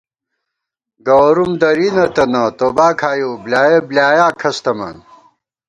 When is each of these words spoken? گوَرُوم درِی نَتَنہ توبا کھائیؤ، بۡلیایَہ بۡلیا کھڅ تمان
گوَرُوم 1.07 1.51
درِی 1.61 1.89
نَتَنہ 1.95 2.43
توبا 2.57 2.87
کھائیؤ، 2.99 3.31
بۡلیایَہ 3.43 3.79
بۡلیا 3.87 4.27
کھڅ 4.39 4.57
تمان 4.65 4.97